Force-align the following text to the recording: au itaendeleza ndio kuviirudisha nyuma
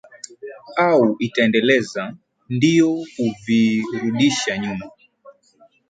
au 0.87 1.15
itaendeleza 1.19 2.03
ndio 2.55 2.91
kuviirudisha 3.13 4.57
nyuma 4.57 4.85